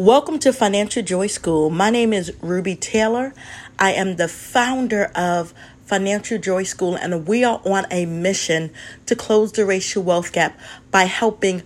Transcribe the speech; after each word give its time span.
Welcome 0.00 0.38
to 0.38 0.54
Financial 0.54 1.02
Joy 1.02 1.26
School. 1.26 1.68
My 1.68 1.90
name 1.90 2.14
is 2.14 2.32
Ruby 2.40 2.74
Taylor. 2.74 3.34
I 3.78 3.92
am 3.92 4.16
the 4.16 4.28
founder 4.28 5.12
of 5.14 5.52
Financial 5.84 6.38
Joy 6.38 6.62
School, 6.62 6.94
and 6.94 7.28
we 7.28 7.44
are 7.44 7.60
on 7.66 7.84
a 7.90 8.06
mission 8.06 8.70
to 9.04 9.14
close 9.14 9.52
the 9.52 9.66
racial 9.66 10.02
wealth 10.02 10.32
gap 10.32 10.58
by 10.90 11.04
helping 11.04 11.62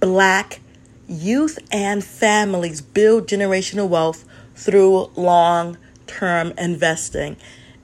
Black 0.00 0.58
youth 1.06 1.60
and 1.70 2.02
families 2.02 2.80
build 2.80 3.28
generational 3.28 3.88
wealth 3.88 4.24
through 4.56 5.08
long 5.14 5.78
term 6.08 6.54
investing. 6.58 7.36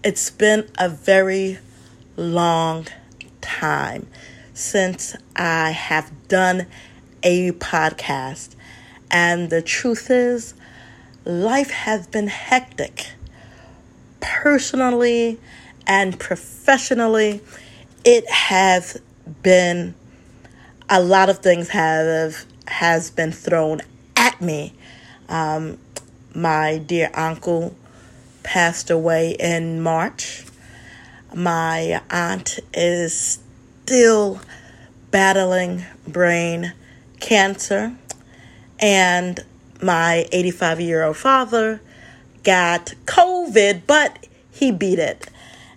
It's 0.02 0.30
been 0.30 0.68
a 0.80 0.88
very 0.88 1.60
long 2.16 2.88
time 3.40 4.08
since 4.52 5.14
I 5.36 5.70
have 5.70 6.10
done 6.26 6.66
a 7.22 7.52
podcast. 7.52 8.56
And 9.12 9.50
the 9.50 9.62
truth 9.62 10.10
is, 10.10 10.54
life 11.24 11.70
has 11.70 12.06
been 12.06 12.28
hectic. 12.28 13.12
Personally 14.20 15.38
and 15.86 16.18
professionally, 16.18 17.42
it 18.04 18.28
has 18.30 19.00
been 19.42 19.94
a 20.88 21.02
lot 21.02 21.28
of 21.28 21.38
things 21.38 21.68
have 21.68 22.44
has 22.66 23.10
been 23.10 23.32
thrown 23.32 23.80
at 24.16 24.40
me. 24.40 24.72
Um, 25.28 25.78
my 26.34 26.78
dear 26.78 27.10
uncle 27.14 27.76
passed 28.42 28.90
away 28.90 29.36
in 29.38 29.80
March. 29.80 30.44
My 31.34 32.00
aunt 32.10 32.58
is 32.74 33.40
still 33.84 34.40
battling 35.10 35.84
brain 36.06 36.72
cancer. 37.20 37.96
And 38.82 39.42
my 39.80 40.26
85 40.32 40.80
year 40.80 41.04
old 41.04 41.16
father 41.16 41.80
got 42.42 42.94
COVID, 43.06 43.82
but 43.86 44.26
he 44.50 44.72
beat 44.72 44.98
it. 44.98 45.28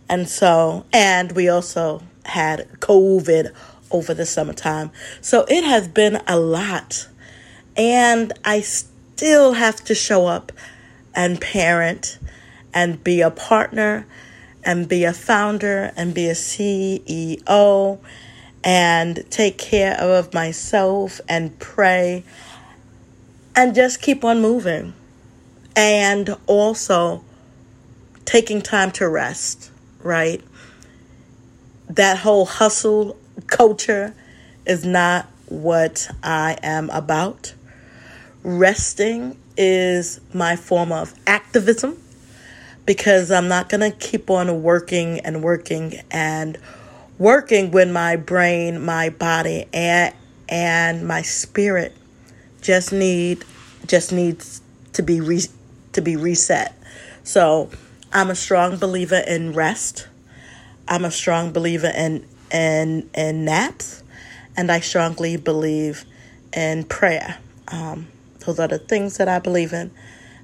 And 0.09 0.27
so, 0.27 0.85
and 0.91 1.31
we 1.31 1.47
also 1.47 2.01
had 2.25 2.67
COVID 2.79 3.53
over 3.91 4.13
the 4.13 4.25
summertime. 4.25 4.91
So 5.21 5.45
it 5.47 5.63
has 5.63 5.87
been 5.87 6.21
a 6.27 6.37
lot. 6.37 7.07
And 7.77 8.33
I 8.43 8.61
still 8.61 9.53
have 9.53 9.83
to 9.85 9.95
show 9.95 10.27
up 10.27 10.51
and 11.13 11.39
parent 11.39 12.19
and 12.73 13.03
be 13.03 13.21
a 13.21 13.31
partner 13.31 14.05
and 14.63 14.89
be 14.89 15.03
a 15.03 15.13
founder 15.13 15.91
and 15.95 16.13
be 16.13 16.27
a 16.27 16.33
CEO 16.33 17.99
and 18.63 19.23
take 19.29 19.57
care 19.59 19.95
of 19.99 20.33
myself 20.33 21.21
and 21.29 21.57
pray 21.59 22.23
and 23.55 23.73
just 23.73 24.01
keep 24.01 24.23
on 24.23 24.41
moving. 24.41 24.93
And 25.75 26.37
also 26.47 27.23
taking 28.23 28.61
time 28.61 28.91
to 28.91 29.07
rest, 29.07 29.71
right? 30.01 30.41
That 31.89 32.17
whole 32.17 32.45
hustle 32.45 33.17
culture 33.47 34.15
is 34.65 34.85
not 34.85 35.27
what 35.47 36.09
I 36.23 36.57
am 36.63 36.89
about. 36.89 37.53
Resting 38.43 39.37
is 39.57 40.19
my 40.33 40.55
form 40.55 40.91
of 40.91 41.13
activism 41.27 42.01
because 42.85 43.31
I'm 43.31 43.47
not 43.47 43.69
going 43.69 43.91
to 43.91 43.95
keep 43.97 44.29
on 44.29 44.63
working 44.63 45.19
and 45.19 45.43
working 45.43 46.01
and 46.11 46.57
working 47.17 47.71
when 47.71 47.91
my 47.91 48.15
brain, 48.15 48.83
my 48.83 49.09
body, 49.09 49.65
and 49.73 50.13
and 50.47 51.07
my 51.07 51.23
spirit 51.23 51.95
just 52.65 52.91
need 52.91 53.45
just 53.85 54.11
needs 54.11 54.61
to 54.93 55.03
be 55.03 55.21
re, 55.21 55.41
to 55.93 56.01
be 56.01 56.15
reset. 56.15 56.75
So 57.23 57.69
I'm 58.11 58.31
a 58.31 58.35
strong 58.35 58.77
believer 58.77 59.21
in 59.27 59.53
rest. 59.53 60.07
I'm 60.87 61.05
a 61.05 61.11
strong 61.11 61.51
believer 61.51 61.91
in 61.95 62.25
in 62.51 63.07
in 63.13 63.45
naps, 63.45 64.03
and 64.57 64.71
I 64.71 64.79
strongly 64.79 65.37
believe 65.37 66.05
in 66.53 66.85
prayer. 66.85 67.37
Um, 67.67 68.07
those 68.39 68.59
are 68.59 68.67
the 68.67 68.79
things 68.79 69.17
that 69.17 69.27
I 69.27 69.37
believe 69.37 69.71
in, 69.71 69.91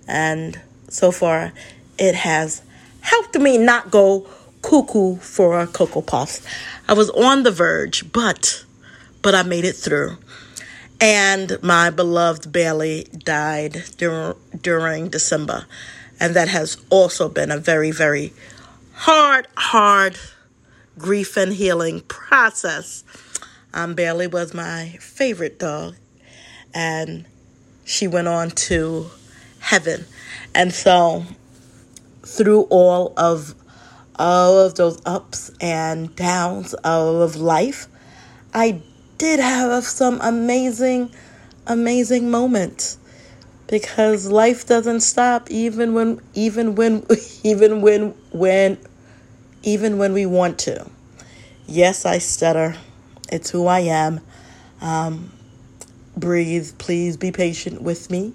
and 0.08 0.60
so 0.90 1.12
far, 1.12 1.54
it 1.98 2.14
has 2.14 2.62
helped 3.02 3.36
me 3.40 3.58
not 3.58 3.90
go 3.90 4.28
cuckoo 4.62 5.16
for 5.18 5.66
Cocoa 5.66 6.02
Puffs. 6.02 6.46
I 6.88 6.94
was 6.94 7.10
on 7.10 7.42
the 7.42 7.52
verge, 7.52 8.12
but 8.12 8.64
but 9.24 9.34
I 9.34 9.42
made 9.42 9.66
it 9.66 9.76
through. 9.76 10.18
And 11.02 11.58
my 11.64 11.90
beloved 11.90 12.52
Bailey 12.52 13.08
died 13.12 13.84
dur- 13.98 14.36
during 14.62 15.10
December. 15.10 15.66
And 16.20 16.36
that 16.36 16.48
has 16.48 16.78
also 16.92 17.28
been 17.28 17.50
a 17.50 17.58
very, 17.58 17.90
very 17.90 18.34
hard, 18.94 19.48
hard 19.58 20.20
grief 21.00 21.36
and 21.38 21.54
healing 21.54 22.02
process. 22.02 23.04
Um, 23.74 23.96
Bailey 23.96 24.28
was 24.28 24.54
my 24.54 24.98
favorite 25.00 25.58
dog. 25.58 25.96
And 26.72 27.26
she 27.84 28.08
went 28.08 28.28
on 28.28 28.52
to 28.52 29.10
heaven. 29.60 30.06
And 30.54 30.72
so, 30.72 31.26
through 32.24 32.64
all 32.70 33.14
of 33.18 33.56
all 34.18 34.60
of 34.60 34.76
those 34.76 35.02
ups 35.04 35.50
and 35.60 36.16
downs 36.16 36.76
of 36.84 37.36
life, 37.36 37.88
I 38.54 38.82
did 39.22 39.40
have 39.40 39.84
some 39.84 40.20
amazing, 40.20 41.14
amazing 41.68 42.32
moments 42.32 42.98
because 43.68 44.26
life 44.26 44.66
doesn't 44.66 45.02
stop 45.02 45.52
even 45.52 45.94
when 45.94 46.20
even 46.34 46.74
when 46.74 47.06
even 47.44 47.82
when 47.82 48.16
when 48.32 48.80
even 49.62 50.00
when 50.00 50.14
we 50.14 50.26
want 50.26 50.58
to. 50.58 50.88
Yes, 51.68 52.04
I 52.04 52.18
stutter. 52.18 52.76
It's 53.32 53.52
who 53.52 53.68
I 53.68 53.82
am. 53.82 54.22
Um, 54.82 55.32
breathe. 56.18 56.72
Please 56.80 57.16
be 57.16 57.32
patient 57.32 57.80
with 57.84 58.10
me. 58.10 58.34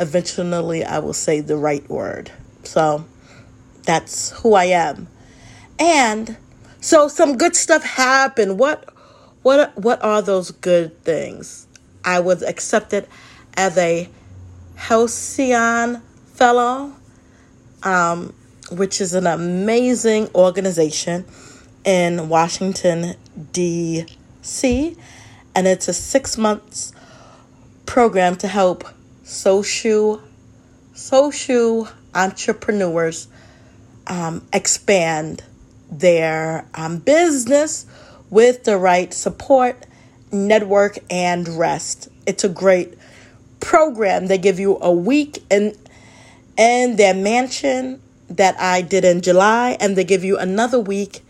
Eventually, 0.00 0.82
I 0.82 0.98
will 0.98 1.12
say 1.12 1.40
the 1.40 1.56
right 1.56 1.88
word. 1.88 2.32
So 2.64 3.04
that's 3.84 4.32
who 4.40 4.54
I 4.54 4.64
am. 4.64 5.06
And 5.78 6.36
so 6.80 7.06
some 7.06 7.36
good 7.36 7.54
stuff 7.54 7.84
happened. 7.84 8.58
What 8.58 8.92
what 9.46 9.78
what 9.78 10.02
are 10.02 10.22
those 10.22 10.50
good 10.50 11.00
things? 11.04 11.68
I 12.04 12.18
was 12.18 12.42
accepted 12.42 13.06
as 13.54 13.78
a 13.78 14.08
Halcyon 14.74 16.02
Fellow, 16.34 16.92
um, 17.84 18.34
which 18.72 19.00
is 19.00 19.14
an 19.14 19.28
amazing 19.28 20.30
organization 20.34 21.24
in 21.84 22.28
Washington, 22.28 23.14
D.C., 23.52 24.96
and 25.54 25.66
it's 25.68 25.86
a 25.86 25.94
six 25.94 26.36
months 26.36 26.92
program 27.86 28.34
to 28.38 28.48
help 28.48 28.82
social 29.22 30.20
social 30.92 31.88
entrepreneurs 32.16 33.28
um, 34.08 34.44
expand 34.52 35.44
their 35.88 36.66
um, 36.74 36.98
business 36.98 37.86
with 38.30 38.64
the 38.64 38.76
right 38.78 39.12
support, 39.12 39.86
network, 40.32 40.98
and 41.10 41.48
rest. 41.48 42.08
It's 42.26 42.44
a 42.44 42.48
great 42.48 42.94
program. 43.60 44.26
They 44.26 44.38
give 44.38 44.58
you 44.58 44.78
a 44.80 44.92
week 44.92 45.44
in 45.50 45.76
in 46.56 46.96
their 46.96 47.14
mansion 47.14 48.00
that 48.30 48.58
I 48.58 48.82
did 48.82 49.04
in 49.04 49.20
July, 49.20 49.76
and 49.78 49.96
they 49.96 50.04
give 50.04 50.24
you 50.24 50.38
another 50.38 50.80
week 50.80 51.22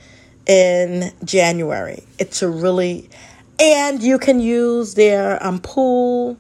in 0.47 1.13
January. 1.25 2.05
It's 2.19 2.43
a 2.43 2.49
really 2.49 3.11
and 3.59 4.03
you 4.03 4.19
can 4.19 4.41
use 4.41 4.95
their 4.95 5.45
um, 5.45 5.61
pool. 5.61 6.37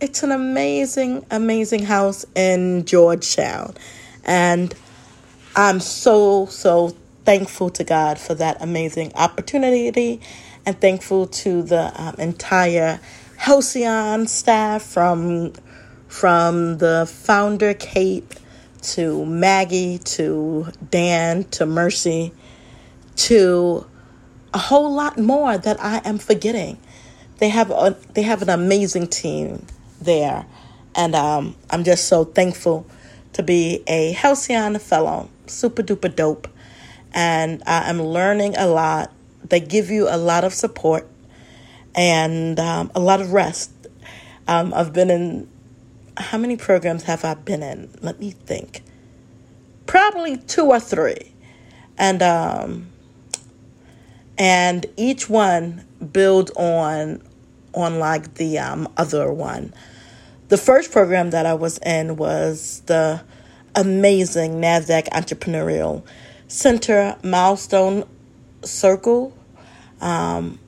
It's 0.00 0.22
an 0.22 0.30
amazing, 0.30 1.24
amazing 1.30 1.84
house 1.84 2.26
in 2.34 2.84
Georgetown. 2.84 3.74
And 4.24 4.74
I'm 5.56 5.80
so, 5.80 6.46
so 6.46 6.94
thankful 7.24 7.70
to 7.70 7.84
God 7.84 8.18
for 8.18 8.34
that 8.34 8.60
amazing 8.60 9.12
opportunity 9.14 10.20
and 10.66 10.80
thankful 10.80 11.26
to 11.26 11.62
the 11.62 11.92
um, 12.00 12.14
entire 12.18 13.00
Halcyon 13.36 14.26
staff 14.26 14.82
from 14.82 15.52
from 16.08 16.78
the 16.78 17.10
founder 17.10 17.72
Kate 17.72 18.40
to 18.82 19.24
Maggie 19.24 19.98
to 19.98 20.68
Dan 20.90 21.44
to 21.44 21.66
Mercy 21.66 22.32
to 23.16 23.86
a 24.52 24.58
whole 24.58 24.92
lot 24.92 25.18
more 25.18 25.56
that 25.56 25.82
I 25.82 26.00
am 26.04 26.18
forgetting. 26.18 26.78
They 27.38 27.48
have 27.48 27.70
a 27.70 27.96
they 28.14 28.22
have 28.22 28.42
an 28.42 28.50
amazing 28.50 29.08
team 29.08 29.66
there, 30.00 30.46
and 30.94 31.14
um, 31.14 31.56
I'm 31.70 31.84
just 31.84 32.08
so 32.08 32.24
thankful 32.24 32.86
to 33.32 33.42
be 33.42 33.82
a 33.86 34.12
Halcyon 34.12 34.78
fellow. 34.78 35.30
Super 35.46 35.82
duper 35.82 36.14
dope, 36.14 36.48
and 37.12 37.62
I 37.66 37.90
am 37.90 38.02
learning 38.02 38.56
a 38.56 38.66
lot. 38.66 39.12
They 39.44 39.60
give 39.60 39.90
you 39.90 40.08
a 40.08 40.16
lot 40.16 40.44
of 40.44 40.54
support 40.54 41.08
and 41.94 42.58
um, 42.60 42.90
a 42.94 43.00
lot 43.00 43.20
of 43.20 43.32
rest. 43.32 43.72
Um, 44.46 44.72
I've 44.74 44.92
been 44.92 45.10
in 45.10 45.48
how 46.16 46.38
many 46.38 46.56
programs 46.56 47.04
have 47.04 47.24
I 47.24 47.34
been 47.34 47.62
in? 47.62 47.90
Let 48.00 48.20
me 48.20 48.30
think. 48.30 48.82
Probably 49.86 50.36
two 50.36 50.66
or 50.66 50.80
three. 50.80 51.32
And 51.98 52.22
um 52.22 52.86
and 54.38 54.86
each 54.96 55.28
one 55.28 55.84
builds 56.12 56.50
on 56.56 57.22
on 57.74 57.98
like 57.98 58.34
the 58.34 58.58
um, 58.58 58.88
other 58.96 59.32
one. 59.32 59.72
The 60.48 60.56
first 60.56 60.90
program 60.90 61.30
that 61.30 61.46
I 61.46 61.54
was 61.54 61.78
in 61.78 62.16
was 62.16 62.82
the 62.86 63.22
amazing 63.76 64.54
NASDAQ 64.60 65.08
Entrepreneurial 65.10 66.02
Center 66.50 67.16
Milestone 67.22 68.04
Circle. 68.62 69.32
Um, 70.00 70.58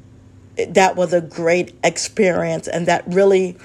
that 0.68 0.94
was 0.94 1.12
a 1.12 1.20
great 1.20 1.74
experience, 1.82 2.68
and 2.68 2.86
that 2.86 3.02
really, 3.06 3.56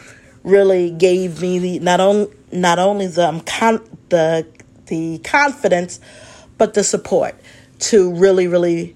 really 0.43 0.89
gave 0.89 1.41
me 1.41 1.59
the 1.59 1.79
not 1.79 1.99
only 1.99 2.33
not 2.51 2.79
only 2.79 3.05
the 3.07 3.27
um, 3.27 3.41
con- 3.41 3.87
the 4.09 4.47
the 4.87 5.19
confidence, 5.19 5.99
but 6.57 6.73
the 6.73 6.83
support 6.83 7.35
to 7.79 8.11
really, 8.13 8.47
really 8.47 8.95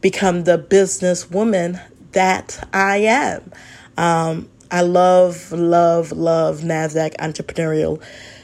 become 0.00 0.44
the 0.44 0.56
businesswoman 0.56 1.82
that 2.12 2.68
I 2.72 2.98
am. 2.98 3.50
Um, 3.96 4.48
I 4.70 4.82
love, 4.82 5.50
love, 5.50 6.12
love 6.12 6.60
NASDAQ 6.60 7.16
Entrepreneurial 7.16 8.00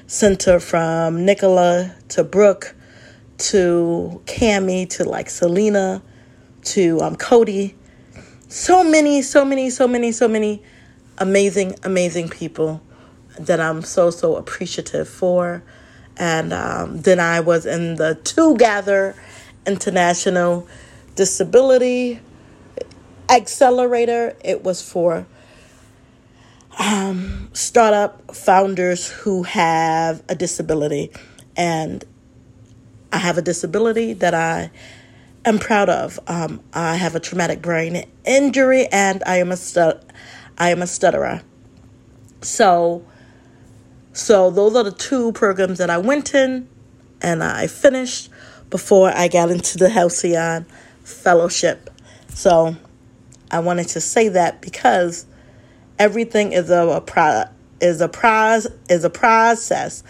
Center 0.08 0.58
from 0.58 1.24
Nicola 1.24 1.94
to 2.08 2.24
Brooke 2.24 2.75
to 3.38 4.22
Cami 4.26 4.88
to 4.90 5.04
like 5.04 5.30
Selena 5.30 6.02
to 6.64 7.00
um, 7.00 7.16
Cody. 7.16 7.74
So 8.48 8.82
many, 8.82 9.22
so 9.22 9.44
many, 9.44 9.70
so 9.70 9.86
many, 9.86 10.12
so 10.12 10.28
many 10.28 10.62
amazing, 11.18 11.76
amazing 11.82 12.28
people 12.28 12.82
that 13.38 13.60
I'm 13.60 13.82
so, 13.82 14.10
so 14.10 14.36
appreciative 14.36 15.08
for. 15.08 15.62
And 16.16 16.52
um, 16.52 17.00
then 17.02 17.20
I 17.20 17.40
was 17.40 17.66
in 17.66 17.96
the 17.96 18.14
Together 18.14 19.14
International 19.66 20.66
Disability 21.14 22.20
Accelerator. 23.28 24.36
It 24.42 24.62
was 24.62 24.80
for 24.80 25.26
um, 26.78 27.50
startup 27.52 28.34
founders 28.34 29.08
who 29.08 29.42
have 29.42 30.22
a 30.28 30.34
disability. 30.34 31.10
And 31.56 32.04
I 33.12 33.18
have 33.18 33.38
a 33.38 33.42
disability 33.42 34.12
that 34.14 34.34
I 34.34 34.70
am 35.44 35.58
proud 35.58 35.88
of. 35.88 36.18
Um, 36.26 36.60
I 36.72 36.96
have 36.96 37.14
a 37.14 37.20
traumatic 37.20 37.62
brain 37.62 38.04
injury 38.24 38.86
and 38.86 39.22
I 39.26 39.38
am 39.38 39.52
a 39.52 39.56
stu- 39.56 40.00
I 40.58 40.70
am 40.70 40.82
a 40.82 40.86
stutterer. 40.86 41.42
So 42.42 43.04
so 44.12 44.50
those 44.50 44.74
are 44.74 44.84
the 44.84 44.92
two 44.92 45.32
programs 45.32 45.78
that 45.78 45.90
I 45.90 45.98
went 45.98 46.34
in 46.34 46.68
and 47.20 47.42
I 47.42 47.66
finished 47.66 48.30
before 48.70 49.12
I 49.14 49.28
got 49.28 49.50
into 49.50 49.78
the 49.78 49.88
Halcyon 49.88 50.66
Fellowship. 51.04 51.90
So 52.28 52.76
I 53.50 53.60
wanted 53.60 53.88
to 53.88 54.00
say 54.00 54.28
that 54.28 54.60
because 54.60 55.26
everything 55.98 56.52
is 56.52 56.70
a, 56.70 56.86
a 56.88 57.50
is 57.80 58.00
a 58.00 58.08
prize 58.08 58.66
is 58.88 59.04
a 59.04 59.10
process 59.10 60.02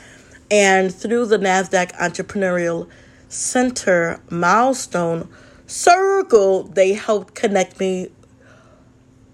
and 0.51 0.95
through 0.95 1.27
the 1.27 1.39
nasdaq 1.39 1.93
entrepreneurial 1.97 2.89
center 3.29 4.21
milestone 4.31 5.29
circle 5.67 6.65
they 6.65 6.93
helped 6.93 7.35
connect 7.35 7.79
me 7.81 8.09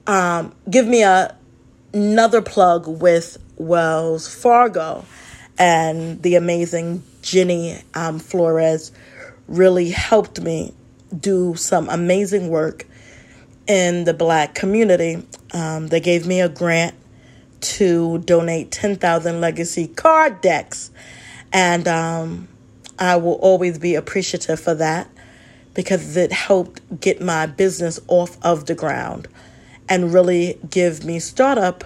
um, 0.07 0.55
give 0.71 0.87
me 0.87 1.03
a 1.03 1.37
another 1.93 2.41
plug 2.41 2.89
with 2.89 3.37
wells 3.57 4.33
fargo 4.33 5.05
and 5.59 6.23
the 6.23 6.35
amazing 6.35 7.03
jenny 7.21 7.79
um, 7.95 8.19
flores 8.19 8.93
really 9.47 9.91
helped 9.91 10.41
me 10.41 10.73
do 11.19 11.55
some 11.55 11.89
amazing 11.89 12.49
work 12.49 12.87
in 13.67 14.05
the 14.05 14.15
black 14.15 14.55
community. 14.55 15.23
Um, 15.53 15.89
they 15.89 16.01
gave 16.01 16.27
me 16.27 16.41
a 16.41 16.49
grant 16.49 16.95
to 17.63 18.19
donate 18.19 18.71
10,000 18.71 19.41
legacy 19.41 19.87
card 19.89 20.41
decks. 20.41 20.91
And 21.53 21.87
um, 21.89 22.49
I 22.99 23.17
will 23.17 23.35
always 23.35 23.79
be 23.79 23.95
appreciative 23.95 24.61
for 24.61 24.75
that 24.75 25.09
because 25.75 26.17
it 26.17 26.33
helped 26.33 27.01
get 27.01 27.21
my 27.21 27.47
business 27.47 27.99
off 28.09 28.37
of 28.43 28.67
the 28.67 28.75
ground 28.75 29.29
and 29.89 30.13
really 30.13 30.59
give 30.71 31.05
me 31.05 31.19
startup 31.19 31.85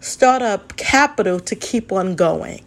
startup 0.00 0.76
capital 0.76 1.38
to 1.38 1.54
keep 1.54 1.92
on 1.92 2.16
going. 2.16 2.64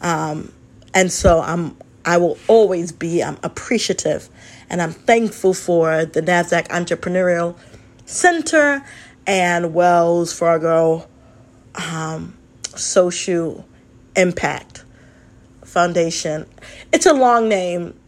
Um, 0.00 0.52
and 0.94 1.10
so 1.10 1.40
I'm 1.40 1.76
I 2.04 2.18
will 2.18 2.38
always 2.46 2.92
be 2.92 3.22
I'm 3.22 3.38
appreciative 3.42 4.28
and 4.70 4.80
I'm 4.80 4.92
thankful 4.92 5.54
for 5.54 6.04
the 6.04 6.22
NASDAQ 6.22 6.68
Entrepreneurial 6.68 7.56
Center 8.04 8.84
and 9.26 9.74
Wells 9.74 10.32
Fargo 10.32 11.08
um, 11.76 12.36
Social 12.74 13.66
Impact 14.14 14.84
Foundation. 15.64 16.46
It's 16.92 17.06
a 17.06 17.12
long 17.12 17.48
name 17.48 17.98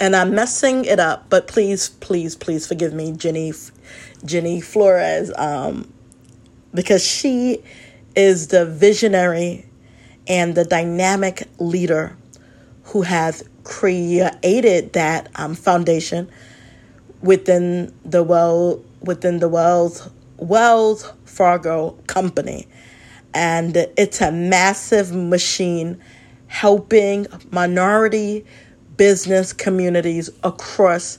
and 0.00 0.14
I'm 0.14 0.34
messing 0.34 0.84
it 0.84 1.00
up, 1.00 1.28
but 1.28 1.48
please, 1.48 1.88
please, 1.88 2.36
please 2.36 2.66
forgive 2.66 2.92
me, 2.92 3.12
Jenny, 3.12 3.52
Jenny 4.24 4.60
Flores, 4.60 5.32
um, 5.36 5.92
because 6.72 7.04
she 7.04 7.62
is 8.14 8.48
the 8.48 8.64
visionary 8.64 9.66
and 10.28 10.54
the 10.54 10.64
dynamic 10.64 11.48
leader 11.58 12.16
who 12.84 13.02
has 13.02 13.42
created 13.64 14.92
that 14.92 15.28
um, 15.34 15.54
foundation 15.54 16.30
within 17.20 17.92
the 18.04 18.22
well 18.22 18.82
within 19.00 19.38
the 19.40 19.48
Wells 19.48 20.08
Wells 20.36 21.12
Fargo 21.24 21.92
company. 22.06 22.66
And 23.34 23.76
it's 23.96 24.20
a 24.20 24.32
massive 24.32 25.14
machine 25.14 26.00
helping 26.46 27.26
minority 27.50 28.44
business 28.96 29.52
communities 29.52 30.30
across 30.42 31.18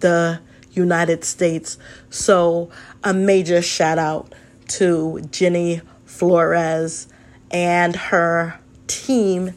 the 0.00 0.40
United 0.72 1.24
States. 1.24 1.78
So, 2.08 2.70
a 3.04 3.12
major 3.12 3.62
shout 3.62 3.98
out 3.98 4.34
to 4.68 5.20
Jenny 5.30 5.80
Flores 6.04 7.08
and 7.50 7.96
her 7.96 8.58
team 8.86 9.54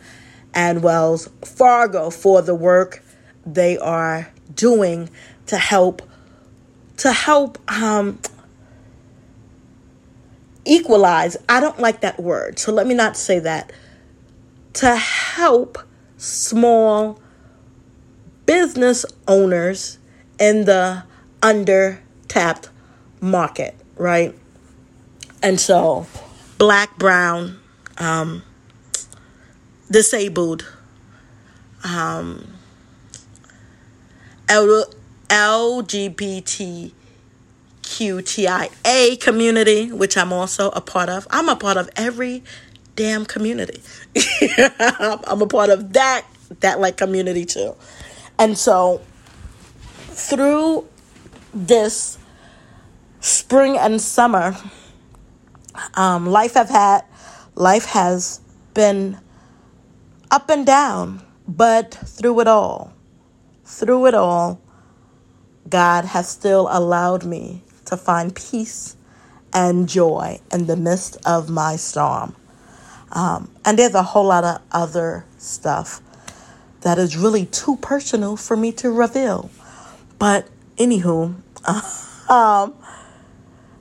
and 0.54 0.84
Wells 0.84 1.30
Fargo 1.44 2.10
for 2.10 2.42
the 2.42 2.56
work 2.56 3.04
they 3.46 3.78
are 3.78 4.32
doing 4.54 5.10
to 5.48 5.58
help 5.58 6.02
to 6.98 7.12
help 7.12 7.58
um, 7.72 8.20
equalize. 10.66 11.38
I 11.50 11.60
don't 11.60 11.80
like 11.80 12.02
that 12.02 12.20
word, 12.20 12.60
so 12.60 12.72
let 12.72 12.88
me 12.88 12.94
not 12.94 13.18
say 13.18 13.40
that. 13.40 13.72
To 14.74 14.96
help 14.96 15.78
small 16.18 17.20
business 18.46 19.06
owners 19.28 19.98
in 20.40 20.66
the 20.66 21.04
under 21.42 22.02
tapped 22.28 22.70
market, 23.22 23.76
right? 23.96 24.34
And 25.42 25.60
so, 25.60 26.08
black, 26.58 26.98
brown, 26.98 27.60
um, 27.98 28.44
disabled, 29.92 30.66
um, 31.84 32.48
LGBTQTIA 37.94 39.20
community, 39.20 39.92
which 39.92 40.18
I'm 40.18 40.34
also 40.34 40.70
a 40.72 40.82
part 40.82 41.10
of. 41.10 41.28
I'm 41.30 41.50
a 41.50 41.56
part 41.56 41.78
of 41.78 41.90
every 41.96 42.44
damn 42.96 43.26
community. 43.26 43.82
I'm 44.60 45.42
a 45.42 45.48
part 45.48 45.70
of 45.70 45.94
that 45.94 46.26
that 46.60 46.80
like 46.80 46.98
community 46.98 47.46
too. 47.46 47.76
And 48.38 48.58
so 48.58 49.02
through 50.10 50.88
this 51.54 52.18
spring 53.20 53.78
and 53.78 54.02
summer, 54.02 54.56
um, 55.96 56.28
life 56.28 56.54
have 56.54 56.70
had 56.70 57.04
life 57.56 57.86
has 57.86 58.42
been 58.74 59.20
up 60.32 60.50
and 60.50 60.66
down, 60.66 61.22
but 61.48 61.94
through 61.94 62.40
it 62.42 62.48
all, 62.48 62.94
through 63.66 64.08
it 64.08 64.14
all, 64.14 64.62
God 65.70 66.06
has 66.06 66.30
still 66.30 66.68
allowed 66.70 67.24
me 67.24 67.64
to 67.98 68.04
find 68.04 68.36
peace 68.36 68.96
and 69.54 69.88
joy 69.88 70.40
in 70.52 70.66
the 70.66 70.76
midst 70.76 71.18
of 71.26 71.50
my 71.50 71.76
storm. 71.76 72.36
Um, 73.12 73.52
and 73.64 73.78
there's 73.78 73.94
a 73.94 74.04
whole 74.04 74.26
lot 74.26 74.44
of 74.44 74.62
other 74.72 75.26
stuff 75.38 76.02
that 76.82 76.98
is 76.98 77.16
really 77.16 77.46
too 77.46 77.78
personal 77.78 78.36
for 78.36 78.58
me 78.58 78.72
to 78.74 78.92
reveal. 78.92 79.50
But 80.18 80.48
anywho, 80.78 81.36
um, 82.30 82.74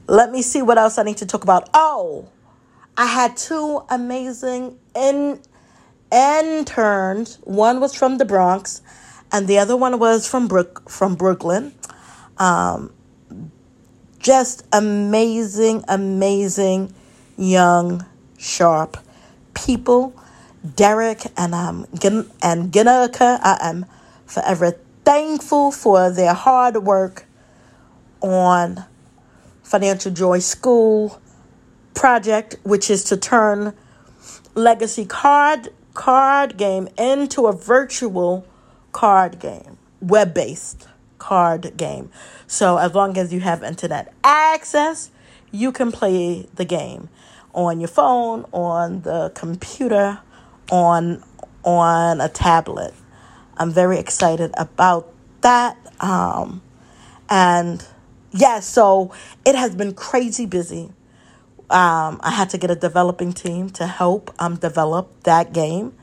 let 0.07 0.31
me 0.31 0.43
see 0.43 0.61
what 0.61 0.77
else 0.77 0.99
I 0.99 1.03
need 1.03 1.17
to 1.19 1.27
talk 1.27 1.43
about. 1.43 1.71
Oh, 1.73 2.29
I 2.97 3.07
had 3.07 3.37
two 3.37 3.83
amazing 3.89 4.79
in, 4.95 5.41
interns. 6.13 7.39
One 7.43 7.81
was 7.81 7.95
from 7.95 8.19
the 8.19 8.27
Bronx, 8.27 8.83
and 9.33 9.49
the 9.49 9.59
other 9.59 9.77
one 9.77 9.99
was 9.99 10.29
from 10.29 10.47
Brook 10.47 10.89
from 10.91 11.15
Brooklyn. 11.15 11.75
Um, 12.37 12.93
just 14.23 14.65
amazing, 14.73 15.85
amazing, 15.89 16.95
young, 17.37 18.07
sharp 18.39 18.97
people. 19.55 20.15
Derek 20.77 21.25
and 21.37 21.55
um 21.55 21.87
and 22.41 22.73
Ginnaka, 22.73 23.41
I 23.43 23.59
am 23.63 23.85
forever 24.27 24.77
thankful 25.05 25.73
for 25.73 26.09
their 26.11 26.35
hard 26.35 26.77
work 26.77 27.27
on 28.21 28.85
Financial 29.65 30.13
Joy 30.13 30.39
School 30.39 31.21
project, 31.95 32.57
which 32.63 32.91
is 32.91 33.03
to 33.05 33.17
turn 33.17 33.75
legacy 34.55 35.05
card 35.05 35.71
card 35.95 36.57
game 36.57 36.89
into 36.97 37.49
a 37.49 37.53
virtual 37.53 38.47
card 38.93 39.41
game, 39.41 39.79
web 40.01 40.33
based 40.33 40.87
card 41.23 41.77
game. 41.77 42.11
So 42.49 42.79
as 42.79 42.95
long 42.95 43.17
as 43.17 43.33
you 43.33 43.41
have 43.41 43.63
internet 43.63 44.13
access, 44.25 45.11
you 45.53 45.71
can 45.71 45.93
play 45.93 46.49
the 46.55 46.65
game 46.65 47.09
on 47.55 47.79
your 47.81 47.89
phone, 47.89 48.45
on 48.53 49.03
the 49.03 49.31
computer, 49.35 50.19
on 50.71 51.23
on 51.63 52.21
a 52.21 52.29
tablet. 52.29 52.93
I'm 53.57 53.71
very 53.71 53.99
excited 53.99 54.53
about 54.59 55.13
that. 55.43 55.77
Um, 56.01 56.61
and 57.31 57.79
yes, 58.33 58.41
yeah, 58.43 58.61
so 58.61 59.13
it 59.45 59.55
has 59.55 59.77
been 59.77 59.95
crazy 59.95 60.47
busy. 60.47 60.91
Um, 61.71 62.21
I 62.21 62.31
had 62.31 62.51
to 62.51 62.59
get 62.59 62.71
a 62.71 62.75
developing 62.75 63.33
team 63.33 63.71
to 63.71 63.87
help 63.87 64.35
um, 64.41 64.57
develop 64.57 65.23
that 65.23 65.53
game. 65.53 65.95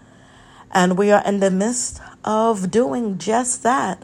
And 0.72 0.98
we 0.98 1.12
are 1.12 1.24
in 1.26 1.42
the 1.42 1.52
midst 1.52 2.00
of 2.24 2.72
doing 2.72 3.18
just 3.18 3.64
that. 3.64 4.04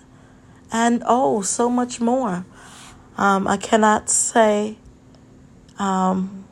And 0.71 1.03
oh, 1.05 1.41
so 1.41 1.69
much 1.69 2.01
more. 2.01 2.45
Um, 3.17 3.47
I 3.47 3.57
cannot 3.57 4.09
say 4.09 4.77
um, 5.79 6.45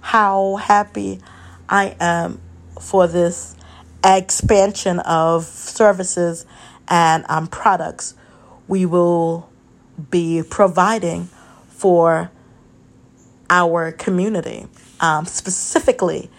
how 0.00 0.56
happy 0.56 1.20
I 1.68 1.96
am 2.00 2.40
for 2.80 3.06
this 3.06 3.56
expansion 4.04 5.00
of 5.00 5.44
services 5.44 6.46
and 6.88 7.24
um, 7.28 7.46
products 7.46 8.14
we 8.66 8.86
will 8.86 9.48
be 10.10 10.42
providing 10.48 11.28
for 11.68 12.30
our 13.50 13.92
community. 13.92 14.66
Um, 15.00 15.24
specifically, 15.26 16.30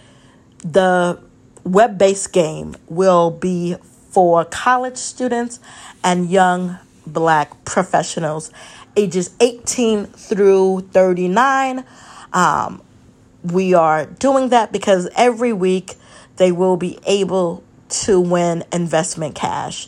the 0.60 1.22
web 1.64 1.98
based 1.98 2.32
game 2.32 2.76
will 2.88 3.32
be 3.32 3.76
for 4.10 4.46
college 4.46 4.98
students 4.98 5.60
and 6.04 6.30
young 6.30 6.78
black 7.06 7.64
professionals 7.66 8.52
ages 8.96 9.32
18 9.40 10.06
through 10.06 10.82
39. 10.92 11.86
Um, 12.34 12.82
we 13.44 13.74
are 13.74 14.06
doing 14.06 14.50
that 14.50 14.72
because 14.72 15.08
every 15.16 15.54
week 15.54 15.96
they 16.38 16.52
will 16.52 16.78
be 16.78 17.00
able 17.06 17.64
to 17.90 18.20
win 18.20 18.64
investment 18.72 19.36
cash 19.36 19.88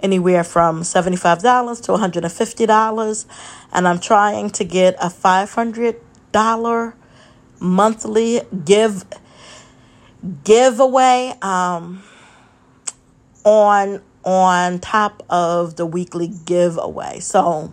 anywhere 0.00 0.44
from 0.44 0.82
$75 0.82 1.82
to 1.82 1.92
$150 1.92 3.26
and 3.72 3.88
i'm 3.88 3.98
trying 3.98 4.50
to 4.50 4.64
get 4.64 4.94
a 4.96 5.08
$500 5.08 6.94
monthly 7.60 8.40
give 8.64 9.04
giveaway 10.44 11.34
um, 11.42 12.02
on 13.48 14.02
on 14.24 14.78
top 14.78 15.22
of 15.30 15.76
the 15.76 15.86
weekly 15.86 16.28
giveaway. 16.44 17.18
So 17.20 17.72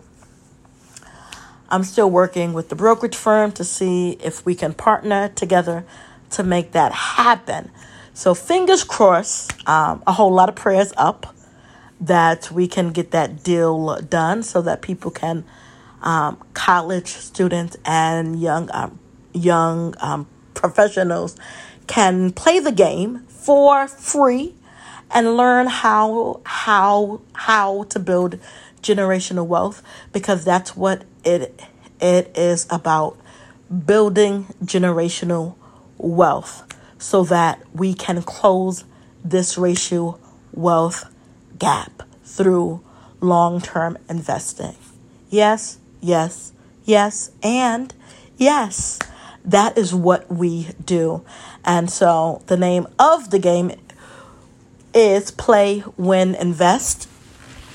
i'm 1.68 1.82
still 1.82 2.08
working 2.08 2.52
with 2.52 2.68
the 2.68 2.76
brokerage 2.76 3.16
firm 3.16 3.50
to 3.50 3.64
see 3.64 4.12
if 4.22 4.46
we 4.46 4.54
can 4.54 4.72
partner 4.72 5.28
together 5.28 5.84
to 6.30 6.42
make 6.42 6.72
that 6.72 6.92
happen. 6.92 7.70
So 8.14 8.34
fingers 8.34 8.82
crossed, 8.84 9.52
um, 9.68 10.02
a 10.06 10.12
whole 10.12 10.32
lot 10.32 10.48
of 10.48 10.54
prayers 10.54 10.92
up 10.96 11.34
that 12.00 12.50
we 12.50 12.66
can 12.68 12.90
get 12.90 13.10
that 13.10 13.42
deal 13.42 14.00
done 14.00 14.42
so 14.42 14.62
that 14.62 14.80
people 14.82 15.10
can, 15.10 15.44
um, 16.02 16.38
college 16.54 17.08
students 17.08 17.76
and 17.84 18.40
young 18.40 18.70
um, 18.72 18.98
young 19.32 19.94
um, 20.00 20.26
professionals 20.54 21.36
can 21.86 22.32
play 22.32 22.58
the 22.58 22.72
game 22.72 23.20
for 23.28 23.86
free 23.86 24.54
and 25.10 25.36
learn 25.36 25.66
how 25.66 26.40
how 26.44 27.20
how 27.32 27.84
to 27.84 27.98
build 27.98 28.38
generational 28.82 29.46
wealth 29.46 29.82
because 30.12 30.44
that's 30.44 30.76
what 30.76 31.04
it 31.24 31.60
it 32.00 32.36
is 32.36 32.66
about 32.70 33.16
building 33.86 34.44
generational 34.62 35.54
wealth 35.98 36.62
so 36.98 37.24
that 37.24 37.62
we 37.74 37.94
can 37.94 38.22
close 38.22 38.84
this 39.24 39.58
racial 39.58 40.20
wealth 40.52 41.12
gap 41.58 42.02
through 42.24 42.80
long 43.20 43.60
term 43.60 43.98
investing. 44.08 44.76
Yes, 45.30 45.78
yes, 46.00 46.52
yes, 46.84 47.30
and 47.42 47.92
yes. 48.36 48.98
That 49.44 49.78
is 49.78 49.94
what 49.94 50.28
we 50.28 50.70
do. 50.84 51.24
And 51.64 51.88
so 51.88 52.42
the 52.48 52.56
name 52.56 52.88
of 52.98 53.30
the 53.30 53.38
game 53.38 53.70
is 54.96 55.30
Play, 55.30 55.84
Win, 55.96 56.34
Invest. 56.34 57.08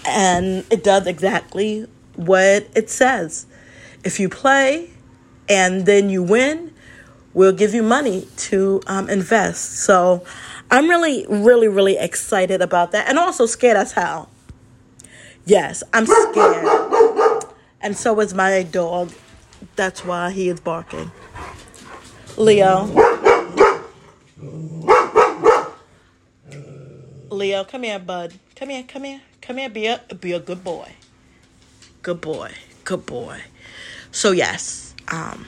And 0.05 0.65
it 0.71 0.83
does 0.83 1.05
exactly 1.05 1.87
what 2.15 2.67
it 2.75 2.89
says. 2.89 3.45
If 4.03 4.19
you 4.19 4.27
play 4.27 4.89
and 5.47 5.85
then 5.85 6.09
you 6.09 6.23
win, 6.23 6.73
we'll 7.33 7.53
give 7.53 7.73
you 7.75 7.83
money 7.83 8.27
to 8.35 8.81
um, 8.87 9.09
invest. 9.09 9.79
So 9.83 10.25
I'm 10.71 10.89
really, 10.89 11.25
really, 11.29 11.67
really 11.67 11.97
excited 11.97 12.61
about 12.61 12.91
that 12.93 13.07
and 13.07 13.19
also 13.19 13.45
scared 13.45 13.77
as 13.77 13.91
hell. 13.91 14.29
Yes, 15.45 15.83
I'm 15.93 16.07
scared. 16.07 17.43
And 17.81 17.95
so 17.95 18.19
is 18.19 18.33
my 18.33 18.63
dog. 18.63 19.11
That's 19.75 20.03
why 20.03 20.31
he 20.31 20.49
is 20.49 20.59
barking. 20.59 21.11
Leo. 22.37 22.87
Leo, 27.41 27.63
come 27.63 27.83
here, 27.83 27.99
bud. 27.99 28.33
Come 28.55 28.69
here, 28.69 28.83
come 28.87 29.03
here. 29.03 29.21
Come 29.41 29.57
here, 29.57 29.69
be 29.69 29.87
a 29.87 29.99
be 30.19 30.31
a 30.31 30.39
good 30.39 30.63
boy. 30.63 30.93
Good 32.03 32.21
boy. 32.21 32.51
Good 32.83 33.05
boy. 33.05 33.41
So 34.11 34.31
yes, 34.31 34.93
um 35.07 35.47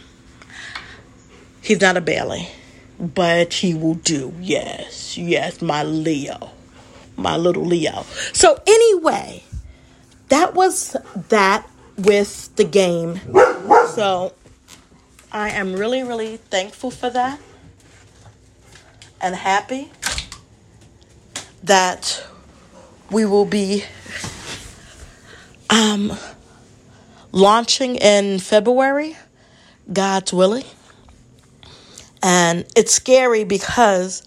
He's 1.64 1.80
not 1.80 1.96
a 1.96 2.02
Bailey, 2.02 2.50
but 3.00 3.54
he 3.54 3.74
will 3.74 3.94
do. 3.94 4.34
Yes, 4.42 5.18
yes, 5.18 5.62
my 5.62 5.82
Leo, 5.82 6.52
my 7.16 7.38
little 7.38 7.64
Leo. 7.64 8.06
So, 8.34 8.62
anyway, 8.68 9.44
that 10.28 10.56
was 10.56 10.98
that 11.30 11.66
with 11.98 12.54
the 12.58 12.66
game. 12.66 13.22
So, 13.94 14.34
I 15.32 15.52
am 15.52 15.72
really, 15.72 16.04
really 16.04 16.36
thankful 16.36 16.92
for 16.92 17.10
that 17.12 17.40
and 19.22 19.34
happy 19.34 19.90
that 21.64 22.26
we 23.10 23.26
will 23.26 23.46
be 23.46 23.84
um, 25.70 26.18
launching 27.32 27.96
in 27.96 28.40
February, 28.40 29.18
God's 29.92 30.34
willing. 30.34 30.66
And 32.22 32.66
it's 32.76 32.94
scary 32.94 33.44
because 33.44 34.24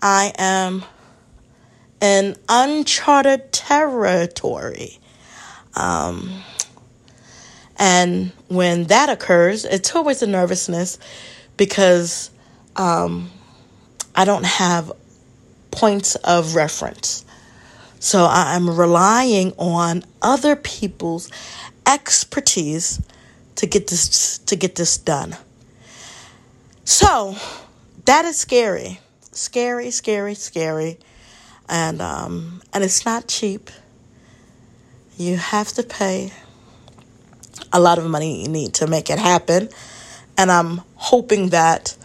I 0.00 0.32
am 0.36 0.84
in 2.00 2.36
uncharted 2.48 3.52
territory. 3.52 4.98
Um, 5.74 6.42
and 7.76 8.32
when 8.48 8.84
that 8.84 9.08
occurs, 9.08 9.64
it's 9.64 9.94
always 9.94 10.22
a 10.22 10.26
nervousness 10.26 10.98
because 11.56 12.30
um, 12.76 13.30
I 14.14 14.24
don't 14.24 14.44
have 14.44 14.92
points 15.72 16.14
of 16.16 16.54
reference. 16.54 17.24
So 17.98 18.26
I'm 18.30 18.70
relying 18.70 19.52
on 19.58 20.04
other 20.20 20.54
people's 20.54 21.30
expertise 21.86 23.00
to 23.56 23.66
get 23.66 23.88
this 23.88 24.38
to 24.38 24.56
get 24.56 24.76
this 24.76 24.98
done. 24.98 25.36
So 26.84 27.36
that 28.04 28.24
is 28.24 28.36
scary. 28.36 29.00
Scary, 29.32 29.90
scary, 29.90 30.34
scary. 30.34 30.98
And 31.68 32.00
um 32.00 32.62
and 32.72 32.84
it's 32.84 33.04
not 33.04 33.28
cheap. 33.28 33.70
You 35.16 35.36
have 35.36 35.68
to 35.74 35.82
pay 35.82 36.32
a 37.72 37.80
lot 37.80 37.98
of 37.98 38.04
money 38.04 38.42
you 38.42 38.48
need 38.48 38.74
to 38.74 38.86
make 38.86 39.10
it 39.10 39.18
happen. 39.18 39.68
And 40.36 40.50
I'm 40.50 40.82
hoping 40.96 41.50
that 41.50 41.96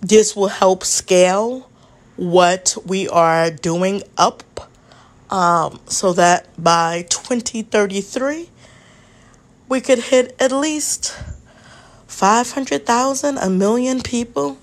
this 0.00 0.34
will 0.34 0.48
help 0.48 0.84
scale 0.84 1.68
what 2.16 2.76
we 2.86 3.08
are 3.08 3.50
doing 3.50 4.02
up 4.16 4.42
um, 5.30 5.80
so 5.86 6.12
that 6.12 6.46
by 6.62 7.06
2033 7.08 8.50
we 9.68 9.80
could 9.80 9.98
hit 9.98 10.36
at 10.38 10.52
least 10.52 11.16
500,000, 12.06 13.38
a 13.38 13.50
million 13.50 14.00
people. 14.00 14.58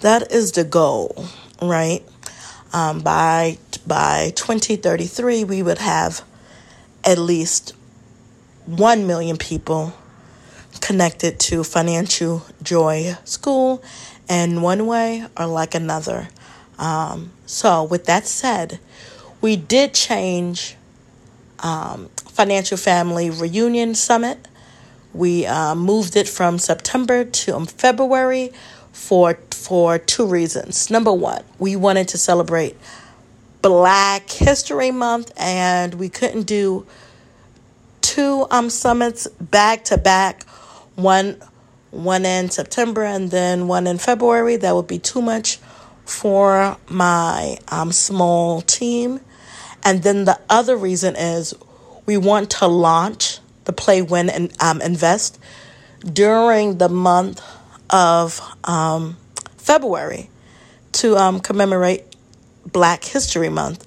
That 0.00 0.30
is 0.30 0.52
the 0.52 0.64
goal, 0.64 1.26
right? 1.60 2.02
Um, 2.72 3.00
by 3.00 3.58
by 3.86 4.32
2033, 4.36 5.44
we 5.44 5.62
would 5.62 5.78
have 5.78 6.22
at 7.04 7.18
least 7.18 7.74
1 8.66 9.06
million 9.06 9.36
people 9.36 9.94
connected 10.80 11.40
to 11.40 11.64
Financial 11.64 12.44
Joy 12.62 13.16
School 13.24 13.82
in 14.28 14.62
one 14.62 14.86
way 14.86 15.24
or 15.36 15.46
like 15.46 15.74
another. 15.74 16.28
Um, 16.78 17.32
so, 17.46 17.84
with 17.84 18.06
that 18.06 18.26
said, 18.26 18.78
we 19.40 19.56
did 19.56 19.94
change 19.94 20.76
um, 21.60 22.08
Financial 22.16 22.76
Family 22.76 23.30
Reunion 23.30 23.94
Summit. 23.94 24.48
We 25.14 25.46
uh, 25.46 25.74
moved 25.74 26.16
it 26.16 26.28
from 26.28 26.58
September 26.58 27.24
to 27.24 27.56
um, 27.56 27.66
February 27.66 28.52
for 28.92 29.38
for 29.50 29.98
two 29.98 30.26
reasons. 30.26 30.90
Number 30.90 31.12
one, 31.12 31.44
we 31.58 31.76
wanted 31.76 32.08
to 32.08 32.18
celebrate 32.18 32.76
Black 33.60 34.30
History 34.30 34.90
Month, 34.90 35.32
and 35.36 35.94
we 35.94 36.08
couldn't 36.08 36.44
do 36.44 36.86
two 38.00 38.46
um 38.50 38.70
summits 38.70 39.26
back 39.28 39.84
to 39.84 39.98
back. 39.98 40.44
One 40.94 41.36
one 41.90 42.24
in 42.24 42.50
September 42.50 43.02
and 43.04 43.30
then 43.30 43.68
one 43.68 43.86
in 43.86 43.98
February. 43.98 44.56
That 44.56 44.74
would 44.74 44.86
be 44.86 44.98
too 44.98 45.22
much 45.22 45.58
for 46.04 46.76
my 46.88 47.58
um, 47.68 47.92
small 47.92 48.60
team. 48.62 49.20
And 49.84 50.02
then 50.02 50.24
the 50.24 50.38
other 50.48 50.76
reason 50.76 51.16
is 51.16 51.54
we 52.06 52.16
want 52.16 52.50
to 52.50 52.66
launch 52.66 53.38
the 53.64 53.72
Play 53.72 54.02
Win 54.02 54.28
and 54.30 54.52
um, 54.60 54.80
Invest 54.80 55.38
during 56.00 56.78
the 56.78 56.88
month 56.88 57.40
of 57.90 58.40
um, 58.64 59.16
February 59.56 60.28
to 60.92 61.16
um, 61.16 61.40
commemorate 61.40 62.04
Black 62.66 63.04
History 63.04 63.48
Month. 63.48 63.86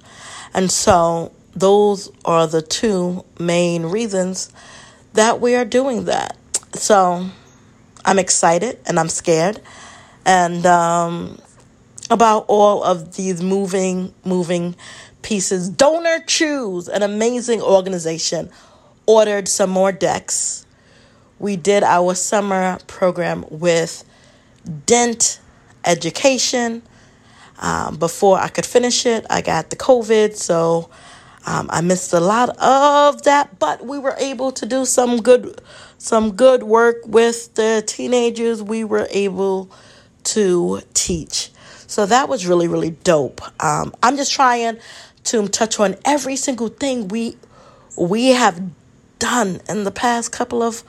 And 0.54 0.70
so 0.70 1.32
those 1.54 2.10
are 2.24 2.46
the 2.46 2.62
two 2.62 3.24
main 3.38 3.86
reasons 3.86 4.50
that 5.14 5.40
we 5.40 5.54
are 5.54 5.64
doing 5.64 6.04
that. 6.04 6.36
So 6.74 7.28
I'm 8.04 8.18
excited 8.18 8.78
and 8.86 8.98
I'm 8.98 9.08
scared. 9.08 9.60
And 10.24 10.64
um, 10.66 11.38
about 12.10 12.44
all 12.48 12.82
of 12.84 13.16
these 13.16 13.42
moving, 13.42 14.14
moving 14.24 14.76
pieces. 15.22 15.68
Donor 15.68 16.20
Choose, 16.26 16.88
an 16.88 17.02
amazing 17.02 17.60
organization, 17.60 18.50
ordered 19.06 19.48
some 19.48 19.70
more 19.70 19.92
decks. 19.92 20.66
We 21.38 21.56
did 21.56 21.82
our 21.82 22.14
summer 22.14 22.78
program 22.86 23.44
with 23.50 24.04
Dent 24.86 25.40
Education. 25.84 26.82
Um, 27.58 27.96
before 27.96 28.38
I 28.38 28.48
could 28.48 28.66
finish 28.66 29.06
it, 29.06 29.26
I 29.30 29.40
got 29.42 29.70
the 29.70 29.76
COVID, 29.76 30.36
so 30.36 30.90
um, 31.46 31.68
I 31.70 31.80
missed 31.80 32.12
a 32.12 32.20
lot 32.20 32.50
of 32.58 33.22
that. 33.22 33.58
But 33.58 33.84
we 33.84 33.98
were 33.98 34.14
able 34.18 34.52
to 34.52 34.66
do 34.66 34.84
some 34.84 35.22
good, 35.22 35.60
some 35.98 36.32
good 36.32 36.62
work 36.62 36.96
with 37.06 37.54
the 37.54 37.82
teenagers. 37.86 38.62
We 38.62 38.84
were 38.84 39.06
able 39.10 39.70
to 40.24 40.80
teach. 40.94 41.50
So 41.86 42.06
that 42.06 42.28
was 42.28 42.46
really, 42.46 42.68
really 42.68 42.90
dope. 42.90 43.40
Um, 43.62 43.94
I'm 44.02 44.16
just 44.16 44.32
trying 44.32 44.78
to 45.24 45.48
touch 45.48 45.80
on 45.80 45.96
every 46.04 46.36
single 46.36 46.68
thing 46.68 47.08
we 47.08 47.36
we 47.96 48.28
have 48.28 48.60
done 49.18 49.60
in 49.68 49.84
the 49.84 49.90
past 49.90 50.30
couple 50.30 50.62
of 50.62 50.82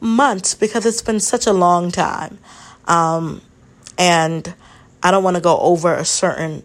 months 0.00 0.54
because 0.54 0.86
it's 0.86 1.02
been 1.02 1.20
such 1.20 1.46
a 1.46 1.52
long 1.52 1.90
time. 1.90 2.38
Um, 2.86 3.42
and 3.98 4.54
I 5.02 5.10
don't 5.10 5.22
want 5.22 5.36
to 5.36 5.42
go 5.42 5.58
over 5.58 5.94
a 5.94 6.04
certain 6.04 6.62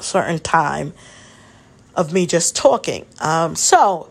certain 0.00 0.38
time 0.38 0.92
of 1.94 2.12
me 2.12 2.26
just 2.26 2.54
talking. 2.54 3.06
Um, 3.20 3.56
so 3.56 4.10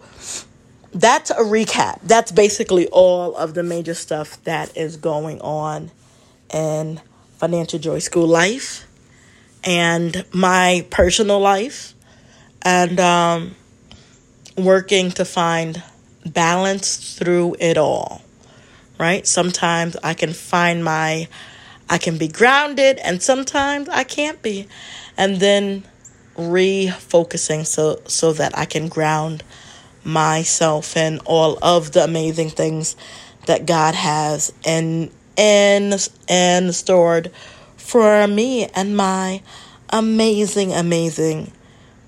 that's 0.91 1.30
a 1.30 1.36
recap. 1.36 1.99
That's 2.03 2.32
basically 2.32 2.88
all 2.88 3.36
of 3.36 3.53
the 3.53 3.63
major 3.63 3.93
stuff 3.93 4.43
that 4.45 4.75
is 4.75 4.97
going 4.97 5.39
on 5.41 5.91
in 6.51 7.01
Financial 7.45 7.77
Joy 7.77 7.99
School 7.99 8.25
life 8.25 8.88
and 9.63 10.25
my 10.34 10.84
personal 10.89 11.39
life 11.39 11.93
and 12.63 12.99
um, 12.99 13.53
working 14.58 15.12
to 15.12 15.25
find 15.25 15.84
balance 16.25 17.15
through 17.15 17.55
it 17.60 17.77
all. 17.77 18.23
Right? 18.99 19.27
Sometimes 19.27 19.95
I 20.01 20.15
can 20.15 20.34
find 20.34 20.84
my, 20.84 21.27
I 21.88 21.99
can 21.99 22.17
be 22.17 22.29
grounded, 22.29 22.97
and 22.97 23.21
sometimes 23.21 23.89
I 23.89 24.03
can't 24.03 24.41
be. 24.41 24.67
And 25.15 25.36
then 25.36 25.84
refocusing 26.36 27.63
so 27.63 28.01
so 28.08 28.34
that 28.34 28.58
I 28.58 28.65
can 28.65 28.88
ground 28.88 29.43
myself 30.03 30.97
in 30.97 31.19
all 31.25 31.60
of 31.62 31.91
the 31.91 32.03
amazing 32.03 32.49
things 32.49 32.95
that 33.45 33.67
God 33.67 33.93
has 33.93 34.51
and 34.65 35.12
and 35.38 36.10
and 36.28 36.74
stored 36.74 37.32
for 37.78 38.28
me 38.28 38.67
and 38.76 38.95
my 38.95 39.41
amazing 39.89 40.74
amazing 40.74 41.52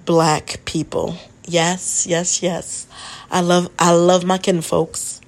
black 0.05 0.59
people. 0.65 1.17
Yes, 1.45 2.07
yes, 2.07 2.41
yes. 2.41 2.87
I 3.31 3.41
love 3.41 3.69
I 3.79 3.93
love 3.93 4.23
my 4.23 4.37
kinfolks. 4.37 5.21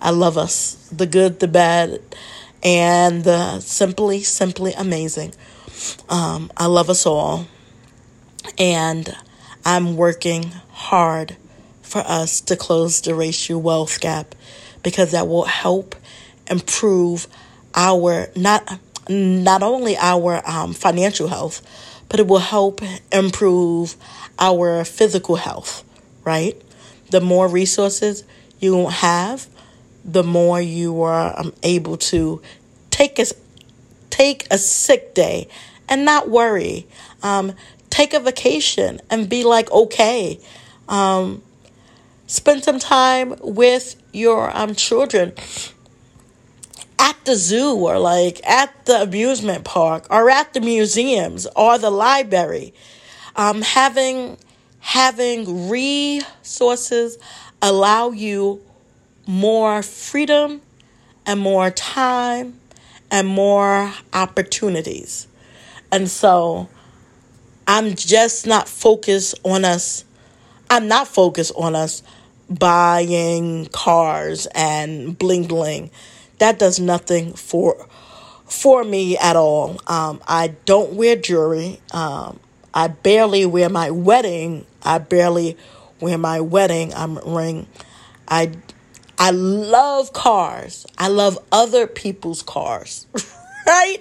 I 0.00 0.10
love 0.10 0.36
us. 0.36 0.74
The 0.90 1.06
good, 1.06 1.38
the 1.38 1.46
bad, 1.46 2.00
and 2.62 3.22
the 3.22 3.60
simply, 3.60 4.22
simply 4.22 4.72
amazing. 4.72 5.32
Um, 6.08 6.50
I 6.56 6.66
love 6.66 6.90
us 6.90 7.06
all. 7.06 7.46
And 8.58 9.16
I'm 9.64 9.96
working 9.96 10.50
hard 10.70 11.36
for 11.82 12.00
us 12.00 12.40
to 12.42 12.56
close 12.56 13.00
the 13.00 13.14
racial 13.14 13.62
wealth 13.62 14.00
gap 14.00 14.34
because 14.82 15.12
that 15.12 15.28
will 15.28 15.44
help 15.44 15.94
improve 16.48 17.26
our 17.74 18.28
not 18.36 18.78
not 19.08 19.62
only 19.62 19.96
our 19.96 20.42
um, 20.48 20.72
financial 20.72 21.28
health, 21.28 21.60
but 22.08 22.20
it 22.20 22.26
will 22.26 22.38
help 22.38 22.80
improve 23.10 23.96
our 24.38 24.84
physical 24.84 25.36
health. 25.36 25.84
Right, 26.24 26.60
the 27.10 27.20
more 27.20 27.48
resources 27.48 28.24
you 28.60 28.88
have, 28.88 29.48
the 30.04 30.22
more 30.22 30.60
you 30.60 31.02
are 31.02 31.38
um, 31.38 31.52
able 31.62 31.96
to 31.96 32.40
take 32.90 33.18
a 33.18 33.26
take 34.10 34.46
a 34.50 34.58
sick 34.58 35.14
day 35.14 35.48
and 35.88 36.04
not 36.04 36.28
worry. 36.28 36.86
Um, 37.22 37.54
take 37.90 38.14
a 38.14 38.20
vacation 38.20 39.00
and 39.10 39.28
be 39.28 39.44
like 39.44 39.70
okay. 39.70 40.38
Um, 40.88 41.42
spend 42.26 42.64
some 42.64 42.78
time 42.78 43.34
with 43.40 43.96
your 44.12 44.56
um, 44.56 44.74
children 44.74 45.32
at 46.98 47.16
the 47.24 47.34
zoo 47.34 47.74
or 47.74 47.98
like 47.98 48.46
at 48.46 48.86
the 48.86 49.02
amusement 49.02 49.64
park 49.64 50.06
or 50.10 50.30
at 50.30 50.52
the 50.54 50.60
museums 50.60 51.46
or 51.56 51.78
the 51.78 51.90
library. 51.90 52.74
Um, 53.36 53.62
having 53.62 54.36
having 54.80 55.68
resources 55.68 57.18
allow 57.60 58.10
you 58.10 58.60
more 59.26 59.82
freedom 59.82 60.60
and 61.24 61.38
more 61.40 61.70
time 61.70 62.58
and 63.10 63.28
more 63.28 63.92
opportunities. 64.12 65.28
And 65.92 66.10
so 66.10 66.68
I'm 67.66 67.94
just 67.94 68.46
not 68.46 68.68
focused 68.68 69.38
on 69.44 69.64
us. 69.64 70.04
I'm 70.68 70.88
not 70.88 71.06
focused 71.06 71.52
on 71.56 71.76
us 71.76 72.02
buying 72.50 73.66
cars 73.66 74.46
and 74.54 75.16
bling 75.16 75.46
bling 75.46 75.90
that 76.42 76.58
does 76.58 76.80
nothing 76.80 77.34
for 77.34 77.86
for 78.46 78.82
me 78.82 79.16
at 79.16 79.36
all. 79.36 79.76
Um, 79.86 80.20
I 80.26 80.48
don't 80.64 80.94
wear 80.94 81.14
jewelry. 81.14 81.80
Um, 81.92 82.40
I 82.74 82.88
barely 82.88 83.46
wear 83.46 83.68
my 83.68 83.90
wedding. 83.90 84.66
I 84.82 84.98
barely 84.98 85.56
wear 86.00 86.18
my 86.18 86.40
wedding 86.40 86.92
um, 86.94 87.20
ring. 87.24 87.68
I 88.26 88.54
I 89.20 89.30
love 89.30 90.12
cars. 90.12 90.84
I 90.98 91.06
love 91.08 91.38
other 91.52 91.86
people's 91.86 92.42
cars, 92.42 93.06
right? 93.66 93.98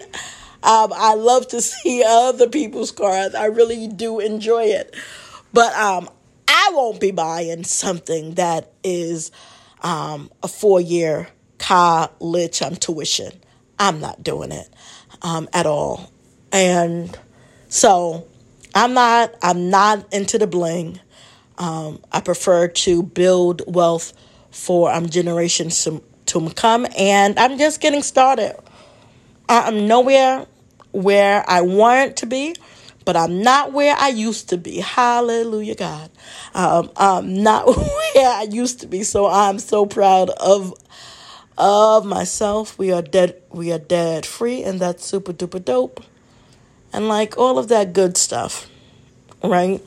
Um, 0.63 0.91
I 0.95 1.13
love 1.13 1.47
to 1.49 1.61
see 1.61 2.03
other 2.03 2.49
people's 2.49 2.91
cars. 2.91 3.35
I 3.35 3.45
really 3.45 3.87
do 3.87 4.19
enjoy 4.19 4.63
it, 4.63 4.95
but 5.53 5.75
um, 5.75 6.09
I 6.47 6.71
won't 6.73 6.99
be 6.99 7.11
buying 7.11 7.65
something 7.65 8.33
that 8.33 8.71
is 8.83 9.31
um, 9.83 10.31
a 10.41 10.47
four 10.47 10.81
year 10.81 11.27
college 11.61 12.61
um, 12.63 12.75
tuition. 12.75 13.33
I'm 13.79 14.01
not 14.01 14.23
doing 14.23 14.51
it. 14.51 14.69
um, 15.21 15.49
at 15.53 15.65
all. 15.65 16.11
And 16.51 17.17
so 17.69 18.27
I'm 18.75 18.93
not 18.93 19.35
I'm 19.41 19.69
not 19.69 20.13
into 20.13 20.37
the 20.37 20.47
bling. 20.47 20.99
Um, 21.57 22.01
I 22.11 22.21
prefer 22.21 22.69
to 22.69 23.03
build 23.03 23.61
wealth 23.67 24.13
for 24.51 24.91
um, 24.91 25.09
generations 25.09 25.83
to, 25.85 26.03
to 26.27 26.49
come, 26.51 26.87
and 26.97 27.37
I'm 27.39 27.57
just 27.57 27.81
getting 27.81 28.03
started. 28.03 28.57
I'm 29.49 29.87
nowhere 29.87 30.47
where 30.91 31.45
I 31.47 31.61
want 31.61 32.17
to 32.17 32.25
be, 32.25 32.55
but 33.05 33.15
I'm 33.17 33.43
not 33.43 33.73
where 33.73 33.95
I 33.97 34.09
used 34.09 34.49
to 34.49 34.57
be. 34.57 34.77
Hallelujah, 34.79 35.75
God. 35.75 36.11
Um, 36.55 36.91
I'm 36.97 37.43
not 37.43 37.67
where 37.77 38.29
I 38.29 38.47
used 38.49 38.81
to 38.81 38.87
be, 38.87 39.03
so 39.03 39.27
I'm 39.27 39.59
so 39.59 39.85
proud 39.85 40.31
of 40.31 40.73
of 41.61 42.05
myself. 42.05 42.77
We 42.77 42.91
are 42.91 43.01
dead. 43.01 43.41
We 43.49 43.71
are 43.71 43.79
dead 43.79 44.25
free, 44.25 44.63
and 44.63 44.79
that's 44.79 45.05
super 45.05 45.31
duper 45.31 45.63
dope, 45.63 46.03
and 46.91 47.07
like 47.07 47.37
all 47.37 47.57
of 47.57 47.67
that 47.69 47.93
good 47.93 48.17
stuff, 48.17 48.69
right? 49.43 49.81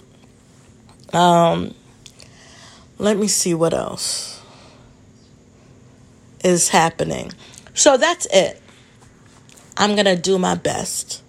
Um, 1.13 1.75
let 2.99 3.17
me 3.17 3.29
see 3.29 3.55
what 3.55 3.75
else 3.75 4.41
is 6.45 6.69
happening. 6.69 7.33
So 7.75 7.97
that's 7.97 8.27
it. 8.33 8.61
I'm 9.77 9.95
to 10.07 10.17
do 10.17 10.39
my 10.39 10.55
best 10.55 11.23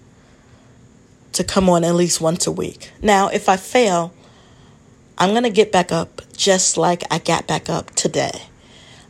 to 1.33 1.43
come 1.43 1.69
on 1.69 1.83
at 1.83 1.95
least 1.95 2.21
once 2.21 2.45
a 2.47 2.51
week. 2.51 2.91
Now, 3.01 3.29
if 3.29 3.49
I 3.49 3.57
fail, 3.57 4.13
I'm 5.17 5.31
to 5.43 5.49
get 5.49 5.71
back 5.71 5.91
up 5.91 6.21
just 6.37 6.77
like 6.77 7.03
I 7.09 7.17
got 7.19 7.47
back 7.47 7.69
up 7.69 7.91
today. 7.95 8.43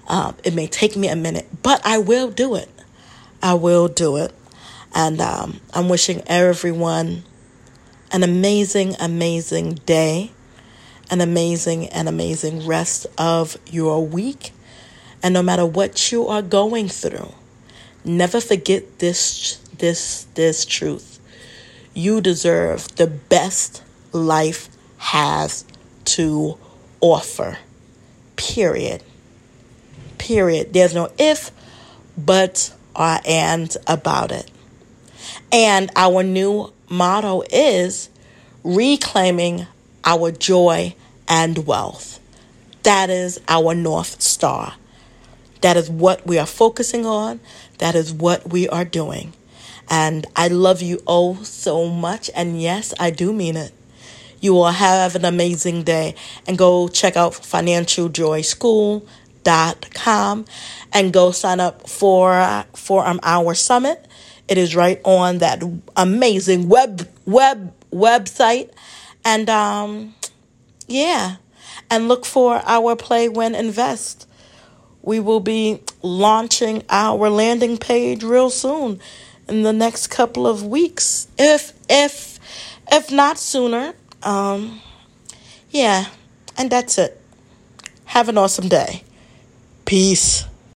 Um, 0.07 0.35
it 0.43 0.53
may 0.53 0.67
take 0.67 0.95
me 0.95 1.07
a 1.07 1.15
minute, 1.15 1.47
but 1.63 1.81
I 1.85 1.97
will 1.97 2.29
do 2.29 2.55
it. 2.55 2.69
I 3.41 3.55
will 3.55 3.87
do 3.87 4.17
it. 4.17 4.33
And 4.93 5.19
um, 5.19 5.59
I'm 5.73 5.89
wishing 5.89 6.21
everyone 6.27 7.23
an 8.11 8.23
amazing, 8.23 8.95
amazing 8.99 9.73
day, 9.85 10.31
an 11.09 11.21
amazing, 11.21 11.87
and 11.89 12.07
amazing 12.07 12.65
rest 12.65 13.07
of 13.17 13.57
your 13.67 14.05
week. 14.05 14.51
And 15.21 15.33
no 15.33 15.43
matter 15.43 15.65
what 15.65 16.11
you 16.11 16.27
are 16.27 16.41
going 16.41 16.87
through, 16.87 17.33
never 18.03 18.39
forget 18.39 18.99
this 18.99 19.57
this 19.77 20.27
this 20.35 20.65
truth. 20.65 21.19
You 21.93 22.21
deserve 22.21 22.95
the 22.95 23.07
best 23.07 23.83
life 24.11 24.69
has 24.97 25.65
to 26.05 26.57
offer. 27.01 27.57
Period. 28.35 29.03
Period. 30.17 30.73
There's 30.73 30.93
no 30.93 31.11
if, 31.17 31.51
but, 32.17 32.73
or 32.95 33.19
and 33.25 33.75
about 33.87 34.31
it. 34.31 34.49
And 35.51 35.91
our 35.95 36.23
new 36.23 36.71
motto 36.89 37.43
is 37.49 38.09
reclaiming 38.63 39.67
our 40.03 40.31
joy 40.31 40.95
and 41.27 41.65
wealth. 41.65 42.19
That 42.83 43.09
is 43.09 43.39
our 43.47 43.73
North 43.73 44.21
Star. 44.21 44.75
That 45.61 45.77
is 45.77 45.89
what 45.89 46.27
we 46.27 46.37
are 46.37 46.45
focusing 46.45 47.05
on. 47.05 47.39
That 47.79 47.95
is 47.95 48.13
what 48.13 48.49
we 48.49 48.69
are 48.69 48.85
doing. 48.85 49.33
And 49.89 50.25
I 50.35 50.47
love 50.47 50.81
you 50.81 51.01
oh 51.07 51.41
so 51.43 51.87
much. 51.87 52.29
And 52.35 52.61
yes, 52.61 52.93
I 52.99 53.09
do 53.09 53.33
mean 53.33 53.55
it. 53.57 53.71
You 54.41 54.53
will 54.53 54.71
have 54.71 55.15
an 55.15 55.25
amazing 55.25 55.83
day. 55.83 56.13
And 56.47 56.57
go 56.57 56.87
check 56.87 57.17
out 57.17 57.33
financialjoyschool.com 59.45 60.45
and 60.93 61.13
go 61.13 61.31
sign 61.31 61.59
up 61.59 61.87
for 61.89 62.65
for 62.73 63.05
um, 63.05 63.19
our 63.23 63.53
summit. 63.53 64.07
It 64.47 64.57
is 64.57 64.75
right 64.75 65.01
on 65.03 65.39
that 65.39 65.63
amazing 65.95 66.69
web 66.69 67.07
web 67.25 67.73
website. 67.91 68.71
And 69.23 69.49
um 69.49 70.15
yeah. 70.87 71.37
And 71.89 72.07
look 72.07 72.25
for 72.25 72.61
our 72.65 72.95
Play 72.95 73.29
Win 73.29 73.55
Invest 73.55 74.27
we 75.01 75.19
will 75.19 75.39
be 75.39 75.79
launching 76.01 76.81
our 76.89 77.29
landing 77.29 77.77
page 77.77 78.23
real 78.23 78.49
soon 78.49 78.99
in 79.47 79.61
the 79.61 79.71
next 79.71 80.07
couple 80.07 80.47
of 80.47 80.65
weeks 80.65 81.27
if 81.37 81.73
if 81.87 82.39
if 82.91 83.11
not 83.11 83.37
sooner 83.37 83.93
um 84.23 84.81
yeah 85.69 86.05
and 86.57 86.71
that's 86.71 86.97
it 86.97 87.21
have 88.05 88.27
an 88.29 88.37
awesome 88.37 88.67
day 88.67 89.03
peace 89.85 90.45